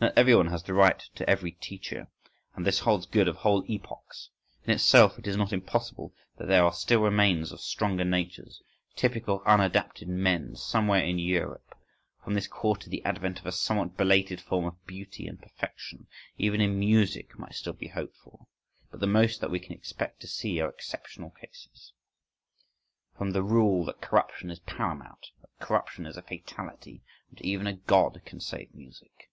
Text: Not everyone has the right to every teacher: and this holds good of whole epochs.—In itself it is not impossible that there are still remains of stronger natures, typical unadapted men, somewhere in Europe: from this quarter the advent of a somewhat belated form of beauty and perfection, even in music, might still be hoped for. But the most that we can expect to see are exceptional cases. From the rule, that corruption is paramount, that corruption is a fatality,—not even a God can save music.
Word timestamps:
Not 0.00 0.16
everyone 0.16 0.46
has 0.46 0.62
the 0.62 0.74
right 0.74 1.00
to 1.16 1.28
every 1.28 1.50
teacher: 1.50 2.06
and 2.54 2.64
this 2.64 2.78
holds 2.78 3.04
good 3.04 3.26
of 3.26 3.34
whole 3.38 3.64
epochs.—In 3.68 4.72
itself 4.72 5.18
it 5.18 5.26
is 5.26 5.36
not 5.36 5.52
impossible 5.52 6.14
that 6.36 6.46
there 6.46 6.64
are 6.64 6.72
still 6.72 7.00
remains 7.00 7.50
of 7.50 7.60
stronger 7.60 8.04
natures, 8.04 8.62
typical 8.94 9.42
unadapted 9.44 10.06
men, 10.06 10.54
somewhere 10.54 11.02
in 11.04 11.18
Europe: 11.18 11.74
from 12.22 12.34
this 12.34 12.46
quarter 12.46 12.88
the 12.88 13.04
advent 13.04 13.40
of 13.40 13.46
a 13.46 13.50
somewhat 13.50 13.96
belated 13.96 14.40
form 14.40 14.66
of 14.66 14.86
beauty 14.86 15.26
and 15.26 15.42
perfection, 15.42 16.06
even 16.36 16.60
in 16.60 16.78
music, 16.78 17.36
might 17.36 17.54
still 17.56 17.72
be 17.72 17.88
hoped 17.88 18.18
for. 18.18 18.46
But 18.92 19.00
the 19.00 19.08
most 19.08 19.40
that 19.40 19.50
we 19.50 19.58
can 19.58 19.72
expect 19.72 20.20
to 20.20 20.28
see 20.28 20.60
are 20.60 20.68
exceptional 20.70 21.30
cases. 21.30 21.92
From 23.16 23.32
the 23.32 23.42
rule, 23.42 23.84
that 23.86 24.00
corruption 24.00 24.52
is 24.52 24.60
paramount, 24.60 25.26
that 25.40 25.58
corruption 25.58 26.06
is 26.06 26.16
a 26.16 26.22
fatality,—not 26.22 27.40
even 27.42 27.66
a 27.66 27.72
God 27.74 28.22
can 28.24 28.38
save 28.38 28.72
music. 28.72 29.24